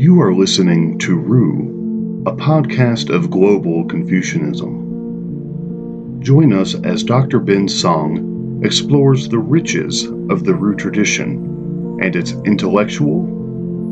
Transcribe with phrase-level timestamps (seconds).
[0.00, 6.20] You are listening to Ru, a podcast of global Confucianism.
[6.22, 7.40] Join us as Dr.
[7.40, 13.26] Bin Song explores the riches of the Ru tradition and its intellectual,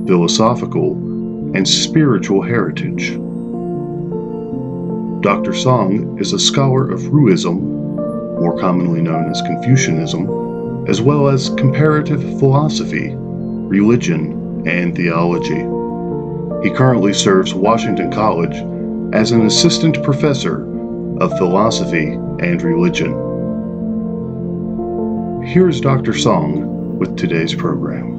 [0.06, 0.92] philosophical,
[1.56, 3.16] and spiritual heritage.
[5.22, 5.52] Dr.
[5.52, 7.77] Song is a scholar of Ruism,
[8.40, 15.62] more commonly known as Confucianism, as well as comparative philosophy, religion, and theology.
[16.62, 18.56] He currently serves Washington College
[19.14, 20.62] as an assistant professor
[21.20, 23.12] of philosophy and religion.
[25.44, 26.12] Here's Dr.
[26.12, 28.18] Song with today's program.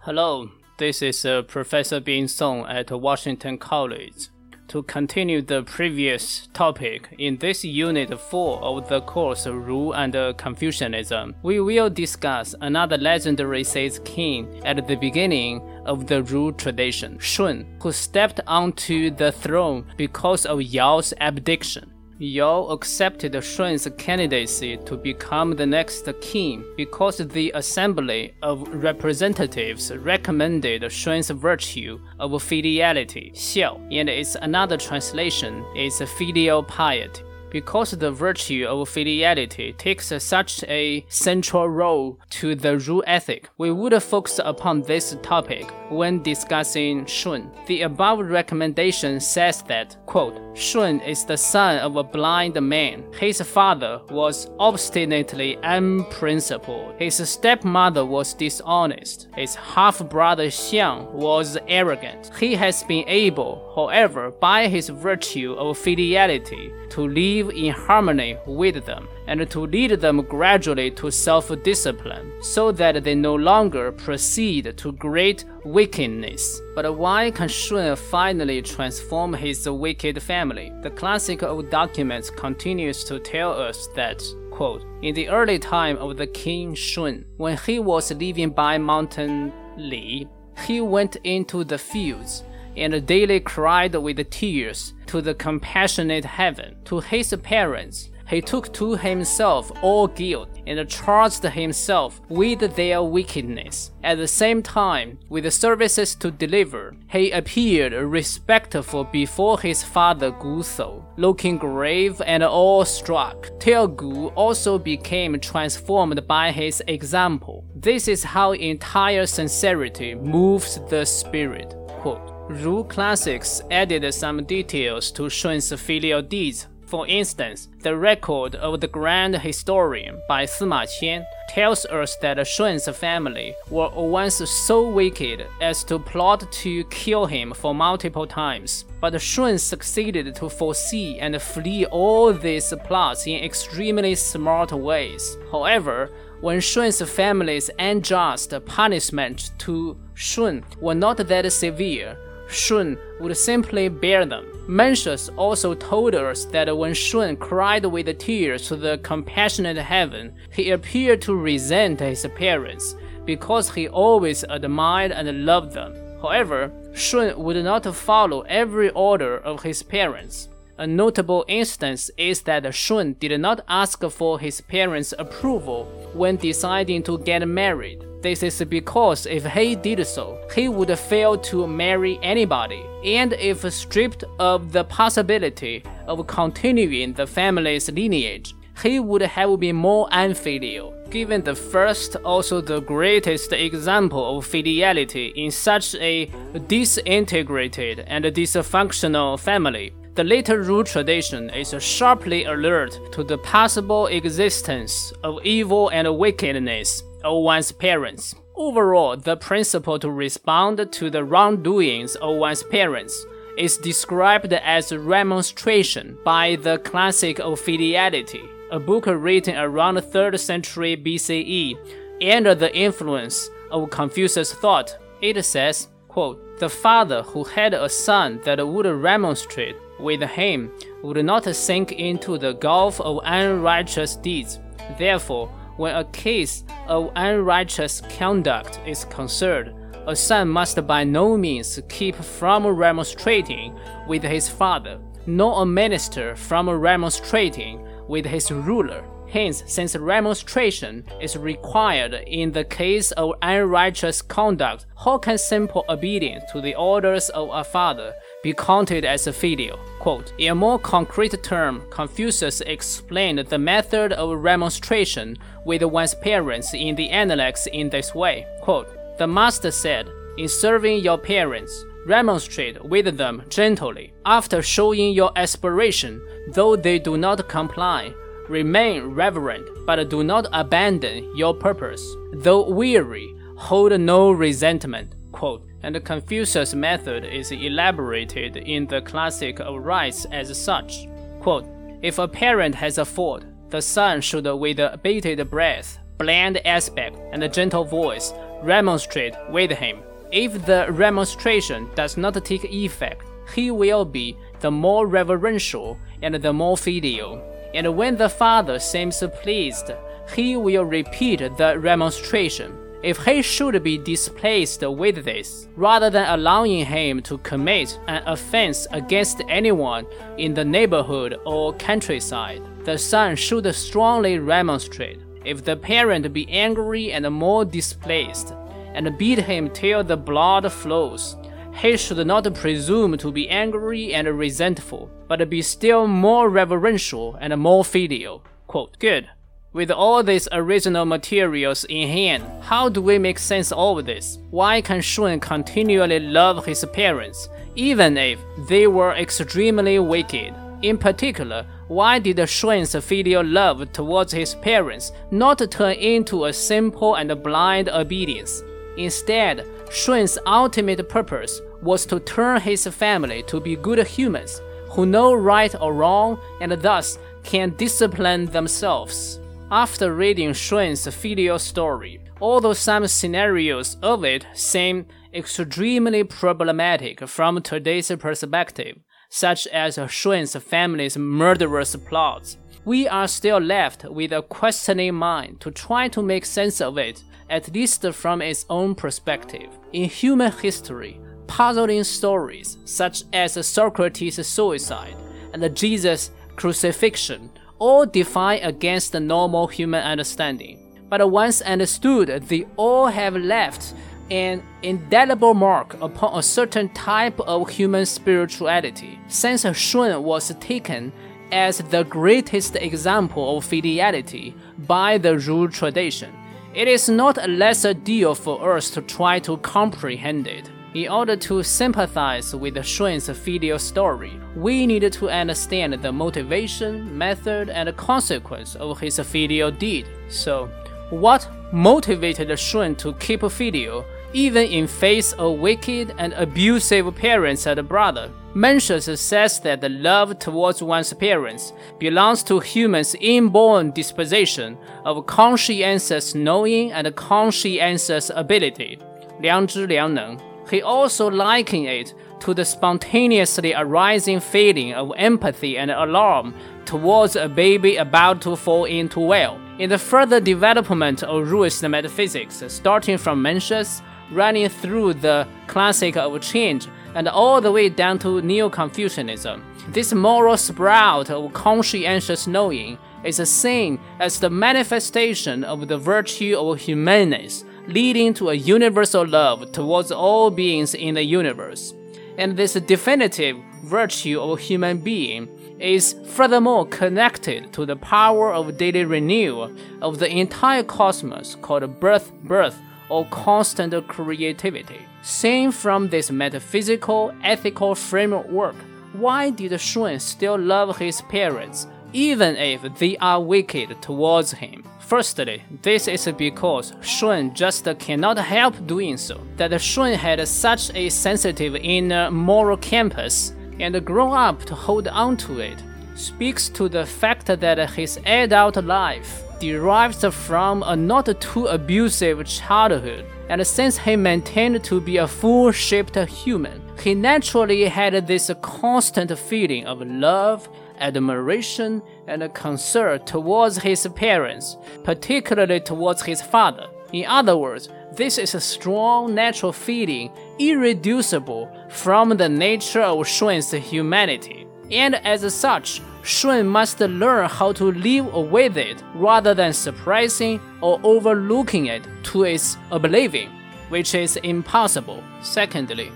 [0.00, 4.28] Hello, this is uh, Professor Bin Song at Washington College.
[4.68, 11.36] To continue the previous topic, in this unit 4 of the course Ru and Confucianism,
[11.44, 17.78] we will discuss another legendary sage king at the beginning of the Ru tradition, Shun,
[17.80, 21.92] who stepped onto the throne because of Yao's abdiction.
[22.18, 30.90] Yao accepted Shun's candidacy to become the next king because the Assembly of Representatives recommended
[30.90, 38.66] Shun's virtue of filiality, xiao, and its another translation is filial piety because the virtue
[38.68, 44.82] of filiality takes such a central role to the Ru ethic, we would focus upon
[44.82, 47.50] this topic when discussing Shun.
[47.66, 53.04] The above recommendation says that, quote, Shun is the son of a blind man.
[53.18, 56.94] His father was obstinately unprincipled.
[56.98, 59.28] His stepmother was dishonest.
[59.34, 62.30] His half-brother Xiang was arrogant.
[62.38, 67.02] He has been able, however, by his virtue of filiality, to
[67.36, 73.02] live in harmony with them and to lead them gradually to self discipline, so that
[73.04, 76.60] they no longer proceed to great wickedness.
[76.74, 80.72] But why can Shun finally transform his wicked family?
[80.82, 86.16] The classic of documents continues to tell us that quote, in the early time of
[86.16, 90.26] the king Shun, when he was living by mountain Li,
[90.66, 92.42] he went into the fields
[92.76, 98.96] and daily cried with tears to the compassionate heaven, to his parents, he took to
[98.96, 103.92] himself all guilt and charged himself with their wickedness.
[104.02, 110.62] At the same time, with services to deliver, he appeared respectful before his father Gu
[110.64, 117.64] Sou, looking grave and awestruck, till Gu also became transformed by his example.
[117.76, 121.74] This is how entire sincerity moves the spirit.
[122.00, 128.80] Quote, Ru classics added some details to Shun's filial deeds for instance, the record of
[128.80, 135.46] the Grand Historian by Sima Qian tells us that Shun's family were once so wicked
[135.60, 138.84] as to plot to kill him for multiple times.
[139.00, 145.36] But Shun succeeded to foresee and flee all these plots in extremely smart ways.
[145.50, 152.16] However, when Shun's family's unjust punishment to Shun were not that severe,
[152.48, 154.46] Shun would simply bear them.
[154.68, 160.70] Mencius also told us that when Shun cried with tears to the compassionate heaven, he
[160.70, 165.94] appeared to resent his parents because he always admired and loved them.
[166.20, 170.48] However, Shun would not follow every order of his parents.
[170.78, 177.02] A notable instance is that Shun did not ask for his parents' approval when deciding
[177.04, 178.04] to get married.
[178.22, 183.70] This is because if he did so, he would fail to marry anybody, and if
[183.72, 190.94] stripped of the possibility of continuing the family's lineage, he would have been more unfilial,
[191.10, 196.26] given the first, also the greatest example of fidelity in such a
[196.66, 199.92] disintegrated and dysfunctional family.
[200.14, 207.02] The later Ru tradition is sharply alert to the possible existence of evil and wickedness
[207.26, 208.34] of one's parents.
[208.54, 213.26] Overall, the principle to respond to the wrongdoings of one's parents
[213.58, 220.38] is described as remonstration by the classic of filiality, a book written around the 3rd
[220.38, 221.76] century BCE
[222.22, 224.96] under the influence of Confucius thought.
[225.20, 230.70] It says, quote, The father who had a son that would remonstrate with him
[231.02, 234.60] would not sink into the gulf of unrighteous deeds.
[234.98, 239.74] Therefore, when a case of unrighteous conduct is concerned,
[240.06, 246.36] a son must by no means keep from remonstrating with his father, nor a minister
[246.36, 249.04] from remonstrating with his ruler.
[249.28, 256.44] Hence, since remonstration is required in the case of unrighteous conduct, how can simple obedience
[256.52, 258.14] to the orders of a father
[258.46, 259.74] be counted as a failure.
[259.98, 266.72] Quote, in a more concrete term, Confucius explained the method of remonstration with one's parents
[266.72, 268.46] in the Analects in this way.
[268.62, 268.88] Quote,
[269.18, 270.06] the master said,
[270.38, 274.12] in serving your parents, remonstrate with them gently.
[274.24, 276.22] After showing your aspiration,
[276.54, 278.14] though they do not comply,
[278.48, 282.04] remain reverent, but do not abandon your purpose.
[282.32, 285.16] Though weary, hold no resentment.
[285.36, 291.06] Quote, and Confucius' method is elaborated in the classic of rites as such.
[291.40, 291.66] Quote,
[292.00, 297.42] if a parent has a fault, the son should with bated breath, bland aspect, and
[297.44, 299.98] a gentle voice remonstrate with him.
[300.32, 303.22] If the remonstration does not take effect,
[303.54, 307.42] he will be the more reverential and the more filial.
[307.74, 309.90] And when the father seems pleased,
[310.34, 312.85] he will repeat the remonstration.
[313.06, 318.88] If he should be displeased with this, rather than allowing him to commit an offense
[318.90, 320.08] against anyone
[320.38, 325.20] in the neighborhood or countryside, the son should strongly remonstrate.
[325.44, 328.52] If the parent be angry and more displeased,
[328.92, 331.36] and beat him till the blood flows.
[331.74, 337.56] He should not presume to be angry and resentful, but be still more reverential and
[337.56, 338.42] more filial.
[338.66, 339.28] Quote, Good.
[339.76, 344.38] With all these original materials in hand, how do we make sense of this?
[344.48, 348.38] Why can Shun continually love his parents, even if
[348.70, 350.54] they were extremely wicked?
[350.80, 357.16] In particular, why did Shun's filial love towards his parents not turn into a simple
[357.16, 358.62] and blind obedience?
[358.96, 365.34] Instead, Shun's ultimate purpose was to turn his family to be good humans who know
[365.34, 369.38] right or wrong and thus can discipline themselves.
[369.70, 378.12] After reading Shun's filial story, although some scenarios of it seem extremely problematic from today's
[378.12, 385.60] perspective, such as Shun's family's murderous plots, we are still left with a questioning mind
[385.62, 389.68] to try to make sense of it at least from its own perspective.
[389.92, 395.16] In human history, puzzling stories such as Socrates' suicide
[395.52, 400.78] and Jesus' crucifixion all defy against the normal human understanding.
[401.08, 403.94] But once understood, they all have left
[404.30, 411.12] an indelible mark upon a certain type of human spirituality, since Shun was taken
[411.52, 416.32] as the greatest example of fidelity by the Ru tradition.
[416.74, 420.68] It is not a lesser deal for us to try to comprehend it.
[420.95, 427.69] In order to sympathize with Shun's filial story, we need to understand the motivation, method,
[427.69, 430.05] and consequence of his filial deed.
[430.27, 430.69] So,
[431.09, 437.87] what motivated Shun to keep filial even in face of wicked and abusive parents and
[437.87, 438.29] brother.
[438.53, 446.35] Mencius says that the love towards one's parents belongs to humans' inborn disposition of conscientious
[446.35, 448.99] knowing and conscientious ability,
[449.39, 450.44] 良知良能.
[450.70, 456.54] he also likened it to the spontaneously arising feeling of empathy and alarm
[456.84, 459.60] towards a baby about to fall into well.
[459.78, 464.02] In the further development of Ruist metaphysics, starting from Mencius,
[464.32, 469.62] running through the classic of change and all the way down to Neo Confucianism.
[469.88, 476.80] This moral sprout of conscientious knowing is seen as the manifestation of the virtue of
[476.80, 481.94] humaneness, leading to a universal love towards all beings in the universe.
[482.38, 489.04] And this definitive virtue of human being is furthermore connected to the power of daily
[489.04, 489.70] renewal
[490.02, 492.78] of the entire cosmos called birth, birth,
[493.08, 495.00] or constant creativity.
[495.22, 498.76] Seen from this metaphysical, ethical framework,
[499.12, 504.82] why did Shun still love his parents, even if they are wicked towards him?
[505.00, 509.38] Firstly, this is because Shun just cannot help doing so.
[509.58, 515.36] That Shun had such a sensitive inner moral campus and grown up to hold on
[515.36, 515.82] to it
[516.14, 523.26] speaks to the fact that his adult life derives from a not too abusive childhood,
[523.50, 529.38] and since he maintained to be a full shaped human, he naturally had this constant
[529.38, 530.68] feeling of love,
[530.98, 536.88] admiration, and concern towards his parents, particularly towards his father.
[537.12, 543.70] In other words, this is a strong natural feeling, irreducible from the nature of Shun's
[543.70, 544.66] humanity.
[544.90, 551.00] and as such, Shun must learn how to live with it rather than suppressing or
[551.04, 553.50] overlooking it to its oblivion,
[553.90, 555.22] which is impossible.
[555.42, 556.10] Secondly,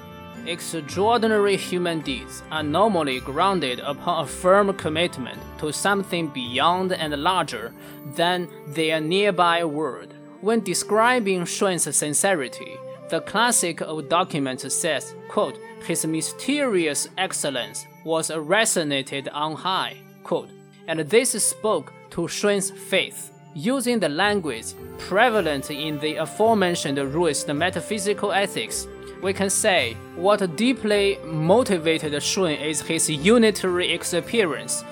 [0.46, 7.72] extraordinary human deeds are normally grounded upon a firm commitment to something beyond and larger
[8.16, 10.14] than their nearby world.
[10.40, 12.76] When describing Shun's sincerity,
[13.10, 20.50] the classic old document says, quote, His mysterious excellence was resonated on high, quote,
[20.86, 23.32] and this spoke to Shun's faith.
[23.52, 28.86] Using the language prevalent in the aforementioned Ruist metaphysical ethics,
[29.22, 34.84] we can say what deeply motivated Shun is his unitary experience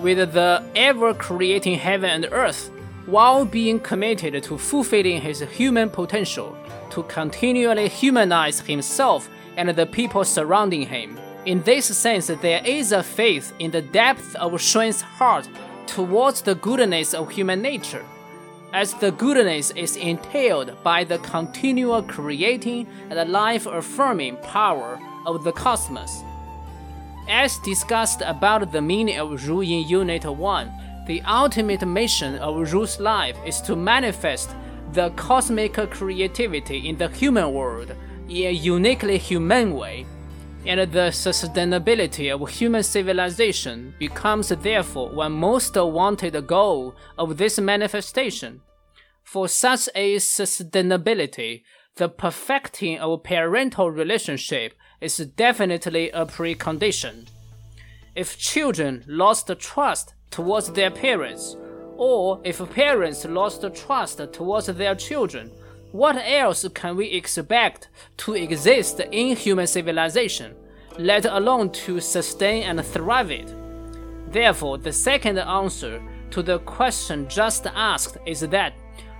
[0.00, 2.70] with the ever creating heaven and earth,
[3.06, 6.56] while being committed to fulfilling his human potential
[6.90, 11.18] to continually humanize himself and the people surrounding him.
[11.46, 15.48] In this sense, there is a faith in the depth of Shun's heart
[15.86, 18.04] towards the goodness of human nature,
[18.76, 25.52] as the goodness is entailed by the continual creating and life affirming power of the
[25.52, 26.22] cosmos.
[27.26, 30.72] As discussed about the meaning of Ru in Unit 1,
[31.06, 34.54] the ultimate mission of Ru's life is to manifest
[34.92, 37.94] the cosmic creativity in the human world
[38.28, 40.04] in a uniquely humane way,
[40.66, 48.60] and the sustainability of human civilization becomes therefore one most wanted goal of this manifestation.
[49.26, 51.64] For such a sustainability,
[51.96, 57.26] the perfecting of parental relationship is definitely a precondition.
[58.14, 61.56] If children lost trust towards their parents,
[61.96, 65.50] or if parents lost trust towards their children,
[65.90, 70.54] what else can we expect to exist in human civilization,
[70.98, 73.52] let alone to sustain and thrive it?
[74.30, 78.72] Therefore, the second answer to the question just asked is that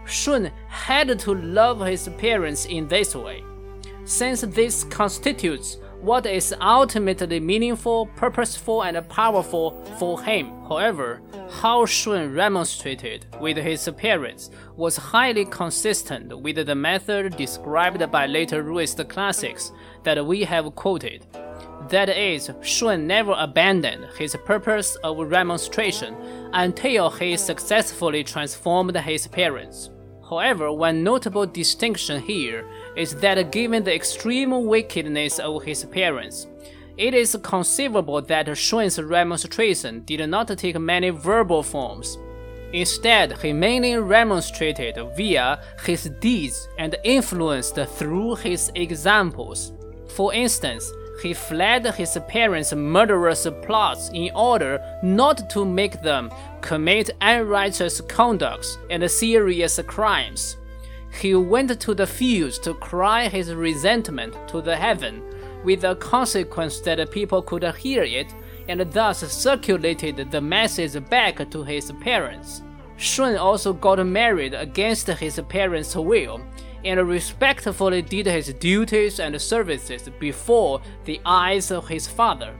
[0.06, 3.42] Shun had to love his parents in this way,
[4.04, 10.52] since this constitutes what is ultimately meaningful, purposeful, and powerful for him.
[10.68, 11.20] However,
[11.60, 18.62] how Shun remonstrated with his parents was highly consistent with the method described by later
[18.62, 19.72] Ruist classics
[20.04, 21.26] that we have quoted.
[21.88, 26.14] That is, Shun never abandoned his purpose of remonstration
[26.52, 29.90] until he successfully transformed his parents.
[30.28, 32.66] However, one notable distinction here
[32.96, 36.48] is that given the extreme wickedness of his parents,
[36.96, 42.18] it is conceivable that Shun's remonstration did not take many verbal forms.
[42.72, 49.72] Instead, he mainly remonstrated via his deeds and influenced through his examples.
[50.08, 50.90] For instance,
[51.22, 56.30] he fled his parents' murderous plots in order not to make them
[56.60, 60.56] commit unrighteous conducts and serious crimes.
[61.20, 65.22] He went to the fields to cry his resentment to the heaven,
[65.64, 68.34] with the consequence that people could hear it
[68.68, 72.62] and thus circulated the message back to his parents.
[72.98, 76.40] Shun also got married against his parents' will
[76.86, 82.54] and respectfully did his duties and services before the eyes of his father.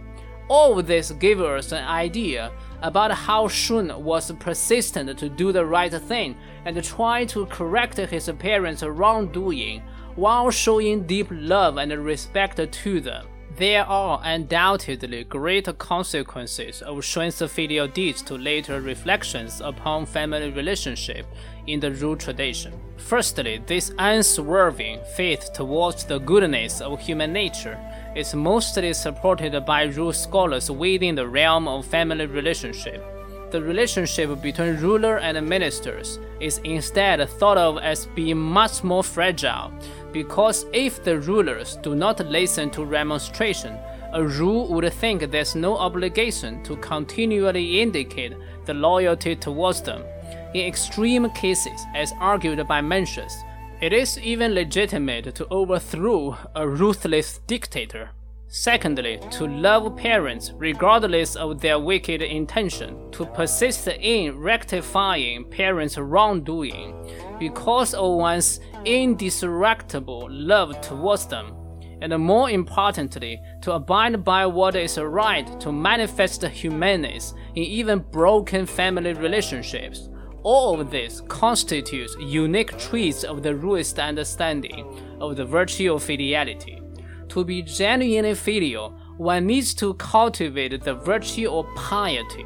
[0.49, 2.53] All this gives us an idea
[2.83, 8.31] about how Shun was persistent to do the right thing and try to correct his
[8.39, 9.83] parents' wrongdoing
[10.15, 13.27] while showing deep love and respect to them.
[13.59, 21.25] There are undoubtedly great consequences of Shun's filial deeds to later reflections upon family relationship
[21.67, 22.75] in the Ru tradition.
[22.99, 27.79] Firstly, this unswerving faith towards the goodness of human nature
[28.15, 33.16] is mostly supported by Ru scholars within the realm of family relationship.
[33.57, 39.73] The relationship between ruler and ministers is instead thought of as being much more fragile,
[40.13, 43.79] because if the rulers do not listen to remonstration,
[44.13, 48.35] a Ru would think there's no obligation to continually indicate
[48.67, 50.05] the loyalty towards them.
[50.53, 53.33] In extreme cases, as argued by Mencius,
[53.81, 58.11] it is even legitimate to overthrow a ruthless dictator.
[58.59, 66.95] Secondly, to love parents regardless of their wicked intention, to persist in rectifying parents' wrongdoing
[67.39, 71.53] because of one's indestructible love towards them,
[72.01, 78.65] and more importantly, to abide by what is right to manifest humaneness in even broken
[78.65, 80.09] family relationships.
[80.45, 86.86] All of this constitutes unique traits of the Ruist understanding of the virtue of filiality.
[87.29, 92.45] To be genuinely filial, one needs to cultivate the virtue of piety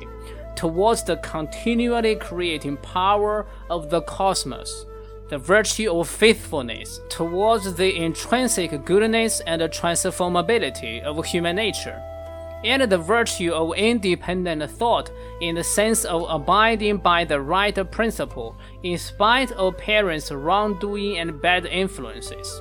[0.57, 4.87] towards the continually creating power of the cosmos,
[5.29, 12.03] the virtue of faithfulness towards the intrinsic goodness and transformability of human nature,
[12.65, 15.11] and the virtue of independent thought
[15.41, 21.41] in the sense of abiding by the right principle in spite of parents' wrongdoing and
[21.41, 22.61] bad influences.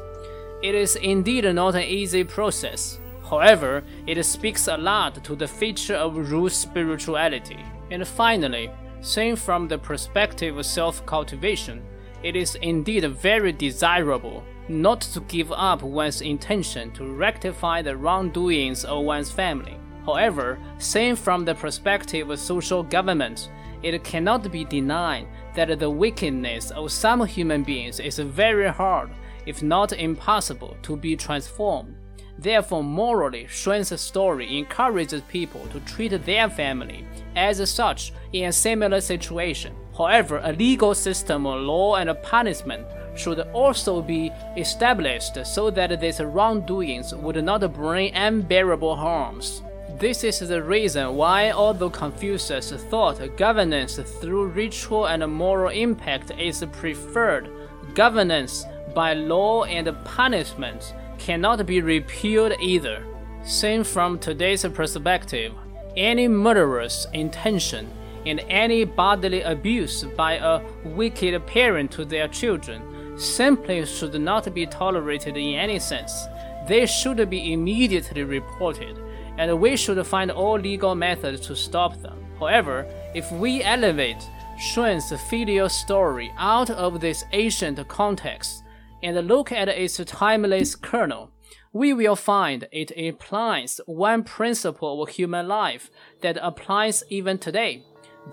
[0.61, 2.99] It is indeed not an easy process.
[3.29, 7.59] However, it speaks a lot to the feature of Ru spirituality.
[7.91, 11.81] And finally, seen from the perspective of self cultivation,
[12.23, 18.83] it is indeed very desirable not to give up one's intention to rectify the wrongdoings
[18.83, 19.77] of one's family.
[20.05, 23.49] However, seen from the perspective of social government,
[23.81, 29.09] it cannot be denied that the wickedness of some human beings is very hard,
[29.49, 31.95] if not impossible, to be transformed.
[32.37, 39.01] Therefore, morally, Shun's story encourages people to treat their family as such in a similar
[39.01, 39.73] situation.
[39.97, 46.21] However, a legal system of law and punishment should also be established so that these
[46.21, 49.61] wrongdoings would not bring unbearable harms.
[49.97, 56.63] This is the reason why, although Confucius thought governance through ritual and moral impact is
[56.71, 57.49] preferred,
[57.95, 63.05] governance by law and punishment cannot be repealed either.
[63.43, 65.53] Seen from today's perspective,
[65.95, 67.89] any murderous intention
[68.25, 72.81] and any bodily abuse by a wicked parent to their children
[73.17, 76.25] simply should not be tolerated in any sense.
[76.67, 78.97] They should be immediately reported,
[79.37, 82.23] and we should find all legal methods to stop them.
[82.39, 84.23] However, if we elevate
[84.57, 88.63] Shun's filial story out of this ancient context
[89.01, 91.31] and look at its timeless kernel,
[91.71, 95.89] we will find it implies one principle of human life
[96.21, 97.83] that applies even today.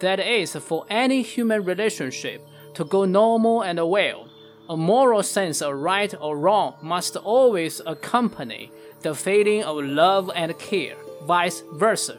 [0.01, 4.29] That is, for any human relationship to go normal and well,
[4.69, 8.71] a moral sense of right or wrong must always accompany
[9.03, 12.19] the feeling of love and care, vice versa.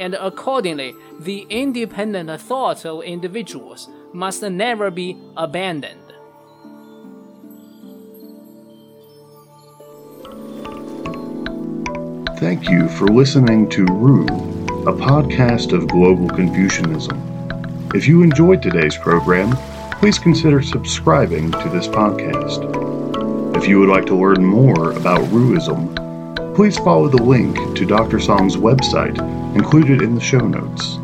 [0.00, 6.03] And accordingly, the independent thought of individuals must never be abandoned.
[12.44, 14.26] Thank you for listening to Ru,
[14.86, 17.16] a podcast of global Confucianism.
[17.94, 19.56] If you enjoyed today's program,
[19.92, 23.56] please consider subscribing to this podcast.
[23.56, 28.20] If you would like to learn more about Ruism, please follow the link to Dr.
[28.20, 29.18] Song's website
[29.56, 30.98] included in the show notes.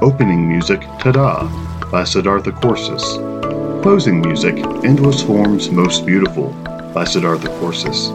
[0.00, 1.42] Opening music Tada
[1.90, 3.82] by Siddhartha Korsis.
[3.82, 6.52] Closing music Endless Forms Most Beautiful
[6.94, 8.08] by Siddhartha Korsis.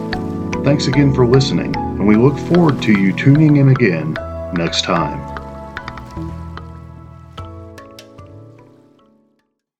[0.64, 4.14] Thanks again for listening, and we look forward to you tuning in again
[4.54, 5.19] next time.